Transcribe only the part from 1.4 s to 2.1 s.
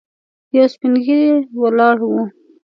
ولاړ